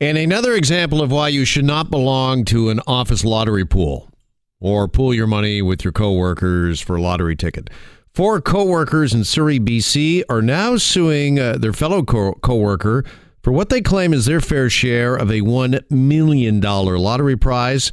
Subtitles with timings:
[0.00, 4.08] And another example of why you should not belong to an office lottery pool
[4.60, 7.68] or pool your money with your coworkers for a lottery ticket.
[8.14, 13.04] Four coworkers in Surrey, BC are now suing uh, their fellow co- coworker
[13.42, 17.90] for what they claim is their fair share of a $1 million lottery prize.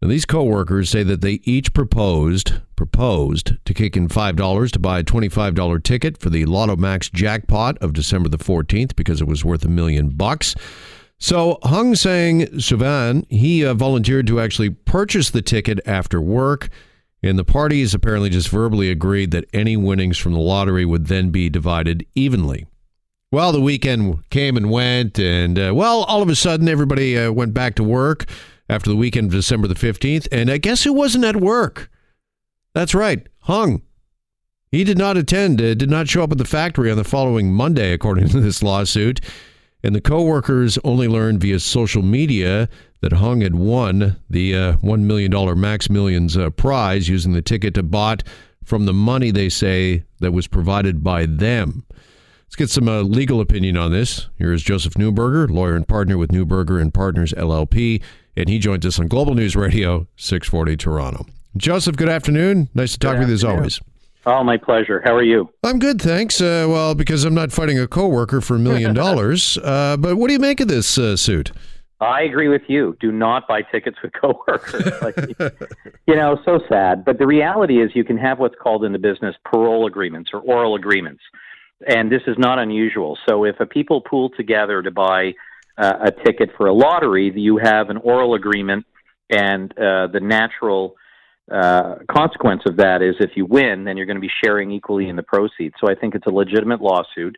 [0.00, 5.00] Now, these coworkers say that they each proposed proposed to kick in $5 to buy
[5.00, 9.44] a $25 ticket for the Lotto Max jackpot of December the 14th because it was
[9.44, 10.54] worth a million bucks.
[11.18, 16.68] So Hung Sang Suvan, he uh, volunteered to actually purchase the ticket after work,
[17.22, 21.30] and the parties apparently just verbally agreed that any winnings from the lottery would then
[21.30, 22.66] be divided evenly.
[23.32, 27.32] Well, the weekend came and went, and uh, well, all of a sudden everybody uh,
[27.32, 28.24] went back to work
[28.68, 31.90] after the weekend of December the 15th, and I guess who wasn't at work?
[32.74, 33.82] That's right, Hung.
[34.70, 37.52] He did not attend, uh, did not show up at the factory on the following
[37.52, 39.20] Monday, according to this lawsuit.
[39.82, 42.68] And the coworkers only learned via social media
[43.00, 47.74] that Hung had won the uh, $1 million Max Millions uh, prize using the ticket
[47.74, 48.24] to bought
[48.64, 51.84] from the money they say that was provided by them.
[52.46, 54.28] Let's get some uh, legal opinion on this.
[54.36, 58.02] Here is Joseph Neuberger, lawyer and partner with Neuberger and Partners LLP,
[58.36, 61.26] and he joins us on Global News Radio 640 Toronto.
[61.56, 62.68] Joseph, good afternoon.
[62.74, 63.80] Nice to talk good with you as always.
[64.28, 65.00] Oh, my pleasure.
[65.02, 65.48] How are you?
[65.62, 66.38] I'm good, thanks.
[66.38, 69.56] Uh, well, because I'm not fighting a coworker for a million dollars.
[69.56, 71.50] Uh, but what do you make of this uh, suit?
[72.02, 72.94] I agree with you.
[73.00, 74.84] Do not buy tickets with coworkers.
[75.00, 75.16] Like,
[76.06, 77.06] you know, so sad.
[77.06, 80.40] But the reality is, you can have what's called in the business parol agreements or
[80.40, 81.22] oral agreements,
[81.86, 83.16] and this is not unusual.
[83.26, 85.32] So, if a people pool together to buy
[85.78, 88.84] uh, a ticket for a lottery, you have an oral agreement,
[89.30, 90.96] and uh, the natural
[91.50, 95.08] uh, consequence of that is if you win, then you're going to be sharing equally
[95.08, 95.74] in the proceeds.
[95.80, 97.36] So I think it's a legitimate lawsuit.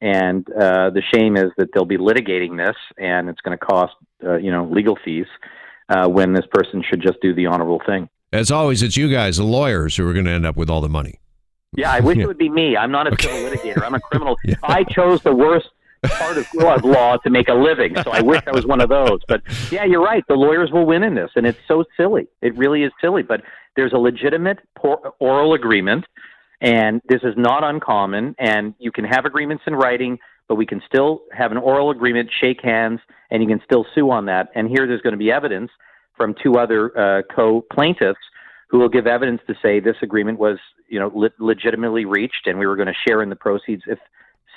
[0.00, 3.92] And uh, the shame is that they'll be litigating this, and it's going to cost,
[4.24, 5.26] uh, you know, legal fees
[5.88, 8.08] uh, when this person should just do the honorable thing.
[8.32, 10.80] As always, it's you guys, the lawyers, who are going to end up with all
[10.80, 11.20] the money.
[11.76, 12.22] Yeah, I wish Yeah.
[12.24, 12.76] it would be me.
[12.76, 13.82] I'm not a civil litigator.
[13.84, 14.36] I'm a criminal.
[14.44, 14.56] Yeah.
[14.64, 15.68] I chose the worst
[16.08, 16.46] part of
[16.84, 19.20] law to make a living, so I wish I was one of those.
[19.28, 20.24] But yeah, you're right.
[20.28, 22.28] The lawyers will win in this, and it's so silly.
[22.40, 23.22] It really is silly.
[23.22, 23.42] But
[23.76, 24.58] there's a legitimate
[25.20, 26.04] oral agreement,
[26.60, 28.34] and this is not uncommon.
[28.38, 30.18] And you can have agreements in writing,
[30.48, 34.10] but we can still have an oral agreement, shake hands, and you can still sue
[34.10, 34.50] on that.
[34.54, 35.70] And here, there's going to be evidence
[36.16, 38.20] from two other uh, co-plaintiffs
[38.68, 40.58] who will give evidence to say this agreement was,
[40.88, 43.98] you know, le- legitimately reached, and we were going to share in the proceeds if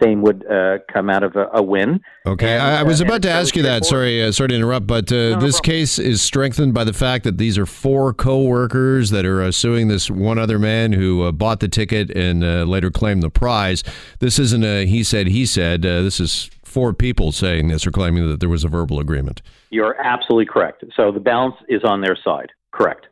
[0.01, 2.01] same would uh, come out of a, a win.
[2.25, 3.85] Okay, And, I, I was uh, about to ask you that.
[3.85, 5.61] Sorry, uh, sorry to interrupt, but uh, no this problem.
[5.61, 9.87] case is strengthened by the fact that these are four co-workers that are uh, suing
[9.87, 13.83] this one other man who uh, bought the ticket and uh, later claimed the prize.
[14.19, 15.85] This isn't a he said he said.
[15.85, 19.41] Uh, this is four people saying this or claiming that there was a verbal agreement.
[19.69, 20.83] You're absolutely correct.
[20.95, 22.51] So the balance is on their side.
[22.71, 23.07] Correct.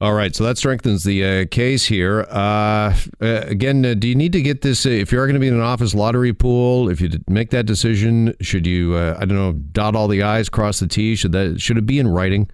[0.00, 2.26] All right, so that strengthens the uh, case here.
[2.28, 4.84] Uh, uh, again, uh, do you need to get this?
[4.84, 7.50] Uh, if you are going to be in an office lottery pool, if you make
[7.50, 8.96] that decision, should you?
[8.96, 11.20] Uh, I don't know, dot all the i's, cross the t's.
[11.20, 12.50] Should that should it be in writing?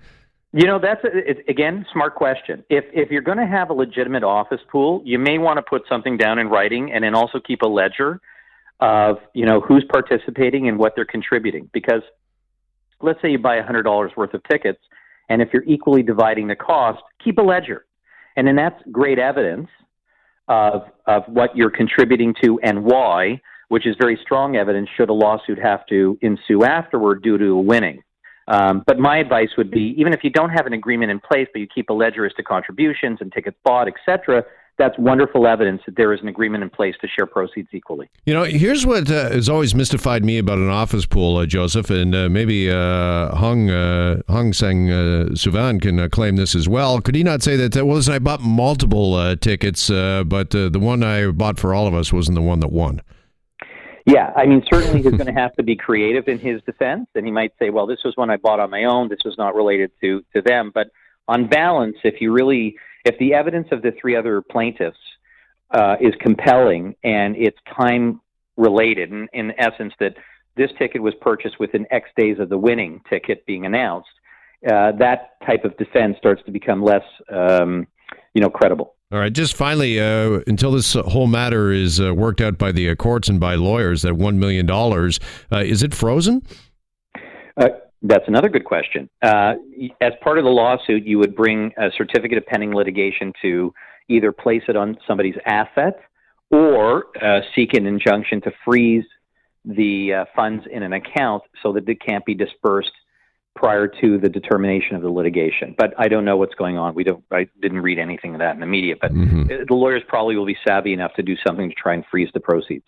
[0.52, 2.62] You know, that's a, again smart question.
[2.68, 5.82] If if you're going to have a legitimate office pool, you may want to put
[5.88, 8.20] something down in writing, and then also keep a ledger
[8.80, 11.70] of you know who's participating and what they're contributing.
[11.72, 12.02] Because
[13.00, 14.80] let's say you buy a hundred dollars worth of tickets,
[15.30, 17.86] and if you're equally dividing the cost, keep a ledger,
[18.36, 19.68] and then that's great evidence
[20.48, 25.12] of of what you're contributing to and why, which is very strong evidence should a
[25.12, 28.02] lawsuit have to ensue afterward due to a winning.
[28.48, 31.46] Um, but my advice would be, even if you don't have an agreement in place,
[31.52, 34.44] but you keep a ledger as to contributions and tickets bought, et cetera,
[34.80, 38.08] that's wonderful evidence that there is an agreement in place to share proceeds equally.
[38.24, 41.90] You know, here's what uh, has always mystified me about an office pool, uh, Joseph,
[41.90, 46.68] and uh, maybe uh, Hung uh, Hung Sang uh, Suvan can uh, claim this as
[46.68, 47.00] well.
[47.00, 47.76] Could he not say that?
[47.76, 51.60] Uh, well, listen, I bought multiple uh, tickets, uh, but uh, the one I bought
[51.60, 53.02] for all of us wasn't the one that won.
[54.06, 57.26] Yeah, I mean, certainly he's going to have to be creative in his defense, and
[57.26, 59.10] he might say, "Well, this was one I bought on my own.
[59.10, 60.88] This was not related to to them." But
[61.28, 64.98] on balance, if you really, if the evidence of the three other plaintiffs
[65.70, 68.20] uh, is compelling and it's time
[68.56, 70.14] related, in, in essence, that
[70.56, 74.08] this ticket was purchased within X days of the winning ticket being announced,
[74.70, 77.86] uh, that type of defense starts to become less, um,
[78.34, 78.94] you know, credible.
[79.12, 82.94] All right, just finally, uh, until this whole matter is uh, worked out by the
[82.94, 86.42] courts and by lawyers, that $1 million, uh, is it frozen?
[88.02, 89.10] That's another good question.
[89.20, 89.54] Uh,
[90.00, 93.74] as part of the lawsuit, you would bring a certificate of pending litigation to
[94.08, 96.00] either place it on somebody's asset
[96.50, 99.04] or uh, seek an injunction to freeze
[99.64, 102.92] the uh, funds in an account so that it can't be dispersed
[103.60, 105.74] prior to the determination of the litigation.
[105.76, 106.94] But I don't know what's going on.
[106.94, 107.22] We don't.
[107.30, 108.94] I didn't read anything of that in the media.
[108.98, 109.48] But mm-hmm.
[109.68, 112.40] the lawyers probably will be savvy enough to do something to try and freeze the
[112.40, 112.86] proceeds.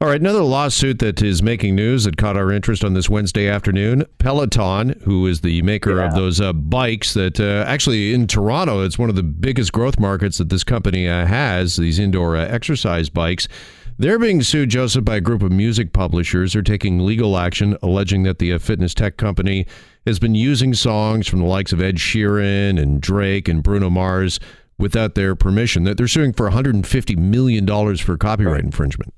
[0.00, 3.48] All right, another lawsuit that is making news that caught our interest on this Wednesday
[3.48, 4.04] afternoon.
[4.18, 6.08] Peloton, who is the maker yeah.
[6.08, 9.98] of those uh, bikes that uh, actually in Toronto, it's one of the biggest growth
[9.98, 13.48] markets that this company uh, has, these indoor uh, exercise bikes.
[13.96, 16.52] They're being sued, Joseph, by a group of music publishers.
[16.52, 19.66] They're taking legal action, alleging that the uh, fitness tech company
[20.04, 24.40] has been using songs from the likes of Ed Sheeran and Drake and Bruno Mars
[24.78, 25.84] without their permission.
[25.84, 28.64] That They're suing for $150 million for copyright right.
[28.64, 29.14] infringement.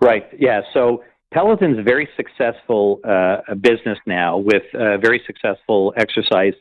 [0.00, 0.24] Right.
[0.38, 0.60] Yeah.
[0.72, 1.02] So
[1.32, 6.54] Peloton's a very successful uh, business now with a very successful exercise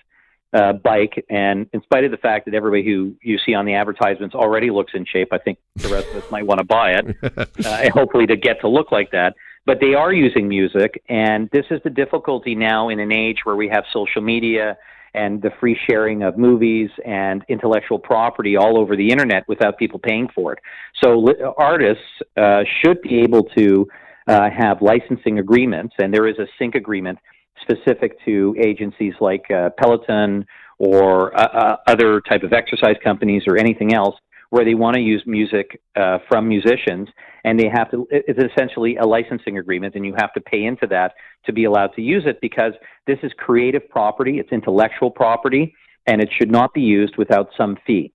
[0.54, 1.26] uh, bike.
[1.30, 4.70] And in spite of the fact that everybody who you see on the advertisements already
[4.70, 7.18] looks in shape, I think the rest of us might want to buy it,
[7.66, 9.36] uh, hopefully to get to look like that.
[9.66, 13.56] But they are using music, and this is the difficulty now in an age where
[13.56, 14.78] we have social media
[15.14, 20.00] and the free sharing of movies and intellectual property all over the internet without people
[20.00, 20.60] paying for it.
[21.02, 22.04] So artists
[22.36, 23.88] uh, should be able to
[24.28, 27.20] uh, have licensing agreements, and there is a sync agreement
[27.64, 30.46] specific to agencies like uh, Peloton
[30.80, 34.16] or uh, uh, other type of exercise companies or anything else
[34.50, 37.08] where they want to use music uh, from musicians
[37.44, 40.86] and they have to it's essentially a licensing agreement and you have to pay into
[40.86, 41.14] that
[41.46, 42.74] to be allowed to use it because
[43.08, 45.74] this is creative property it's intellectual property
[46.06, 48.12] and it should not be used without some fee.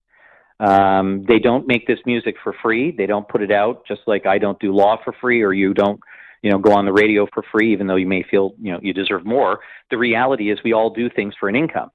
[0.60, 4.26] Um, they don't make this music for free they don't put it out just like
[4.26, 6.00] i don't do law for free or you don't
[6.42, 8.78] you know, go on the radio for free, even though you may feel, you know,
[8.82, 9.60] you deserve more.
[9.90, 11.90] The reality is we all do things for an income.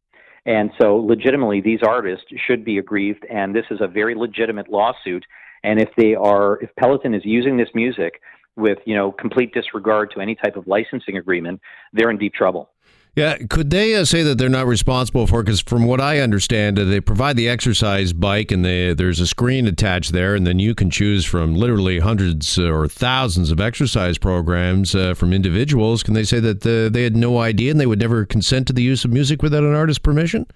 [0.46, 5.26] And so legitimately, these artists should be aggrieved, and this is a very legitimate lawsuit.
[5.64, 8.20] And if they are, if Peloton is using this music
[8.58, 11.62] with, you know, complete disregard to any type of licensing agreement,
[11.94, 12.73] they're in deep trouble.
[13.16, 15.44] Yeah, could they uh, say that they're not responsible for?
[15.44, 19.28] Because from what I understand, uh, they provide the exercise bike, and they, there's a
[19.28, 24.18] screen attached there, and then you can choose from literally hundreds or thousands of exercise
[24.18, 26.02] programs uh, from individuals.
[26.02, 28.74] Can they say that uh, they had no idea and they would never consent to
[28.74, 30.48] the use of music without an artist's permission?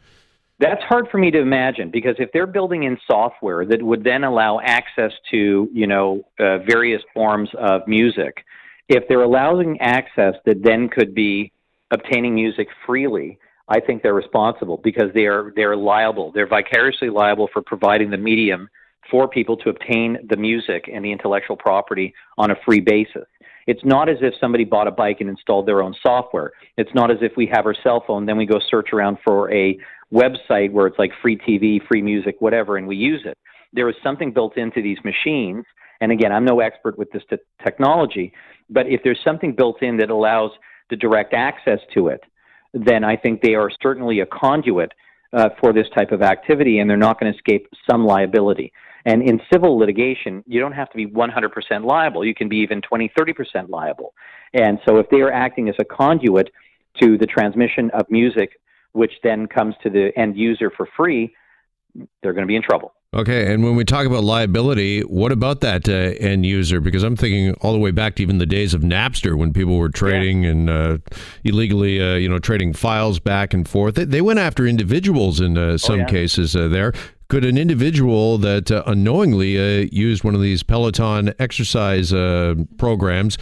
[0.59, 4.24] That's hard for me to imagine because if they're building in software that would then
[4.24, 8.44] allow access to, you know, uh, various forms of music,
[8.89, 11.51] if they're allowing access that then could be
[11.92, 13.39] obtaining music freely,
[13.69, 16.31] I think they're responsible because they are they're liable.
[16.31, 18.69] They're vicariously liable for providing the medium
[19.12, 23.25] for people to obtain the music and the intellectual property on a free basis.
[23.66, 26.51] It's not as if somebody bought a bike and installed their own software.
[26.78, 29.51] It's not as if we have our cell phone, then we go search around for
[29.54, 29.78] a
[30.13, 33.38] website where it's like free TV, free music, whatever, and we use it.
[33.74, 35.66] There is something built into these machines.
[36.00, 38.31] And again, I'm no expert with this t- technology,
[38.69, 40.51] but if there's something built in that allows
[40.89, 42.22] the direct access to it,
[42.74, 44.92] then I think they are certainly a conduit
[45.34, 48.72] uh, for this type of activity, and they're not going to escape some liability.
[49.06, 52.25] And in civil litigation, you don't have to be 100% liable.
[52.25, 54.13] You can be even 20, 30% liable.
[54.54, 56.50] And so if they are acting as a conduit
[57.01, 58.60] to the transmission of music,
[58.94, 61.33] which then comes to the end user for free,
[62.22, 62.94] they're going to be in trouble.
[63.13, 66.81] Okay, and when we talk about liability, what about that uh, end user?
[66.81, 69.77] Because I'm thinking all the way back to even the days of Napster when people
[69.77, 70.50] were trading yeah.
[70.50, 70.98] and uh,
[71.45, 73.95] illegally, uh, you know, trading files back and forth.
[73.95, 76.06] They, they went after individuals in uh, oh, some oh, yeah.
[76.06, 76.92] cases uh, there.
[77.30, 82.11] Could an individual that uh, unknowingly used one of these Peloton exercise
[82.78, 83.37] programs,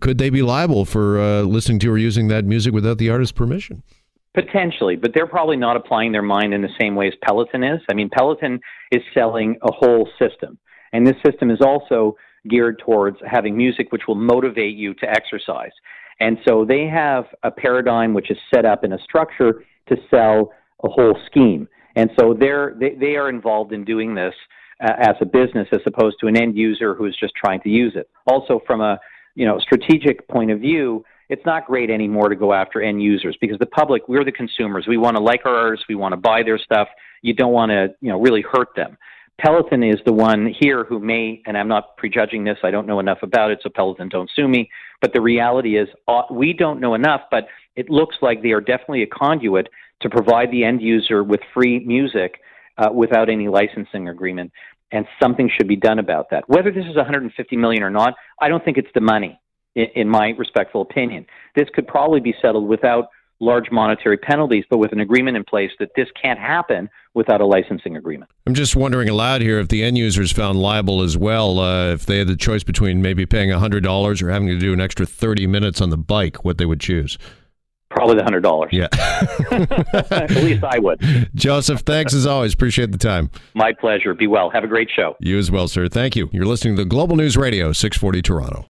[0.00, 3.82] could they be liable for listening to or using that music without the artist's permission?
[4.34, 7.80] Potentially, but they're probably not applying their mind in the same way as Peloton is.
[7.88, 8.60] I mean, Peloton
[8.90, 10.58] is selling a whole system,
[10.92, 12.16] and this system is also
[12.48, 15.70] geared towards having music which will motivate you to exercise.
[16.20, 20.52] And so they have a paradigm which is set up in a structure to sell
[20.82, 21.68] a whole scheme.
[21.96, 24.34] And so they're, they, they are involved in doing this
[24.82, 27.92] uh, as a business as opposed to an end user who's just trying to use
[27.94, 28.08] it.
[28.26, 28.98] Also, from a
[29.34, 33.36] you know strategic point of view, it's not great anymore to go after end users
[33.40, 34.86] because the public, we're the consumers.
[34.86, 36.88] We want to like our artists, we want to buy their stuff.
[37.22, 38.96] You don't want to, you know, really hurt them.
[39.40, 43.00] Peloton is the one here who may, and I'm not prejudging this, I don't know
[43.00, 44.70] enough about it, so Peloton don't sue me.
[45.00, 48.60] But the reality is, uh, we don't know enough, but it looks like they are
[48.60, 49.68] definitely a conduit
[50.02, 52.40] to provide the end user with free music
[52.78, 54.52] uh, without any licensing agreement.
[54.92, 56.48] And something should be done about that.
[56.48, 59.40] Whether this is 150 million or not, I don't think it's the money
[59.74, 61.26] in, in my respectful opinion.
[61.54, 63.08] This could probably be settled without
[63.40, 67.46] large monetary penalties, but with an agreement in place that this can't happen without a
[67.46, 68.30] licensing agreement.
[68.46, 72.06] I'm just wondering aloud here if the end users found liable as well, uh, if
[72.06, 75.46] they had the choice between maybe paying $100 or having to do an extra 30
[75.46, 77.18] minutes on the bike, what they would choose.
[77.90, 78.70] Probably the hundred dollars.
[78.72, 78.88] Yeah.
[80.10, 81.00] At least I would.
[81.36, 82.52] Joseph, thanks as always.
[82.52, 83.30] Appreciate the time.
[83.54, 84.14] My pleasure.
[84.14, 84.50] Be well.
[84.50, 85.14] Have a great show.
[85.20, 85.86] You as well, sir.
[85.86, 86.28] Thank you.
[86.32, 88.66] You're listening to Global News Radio, 640 Toronto.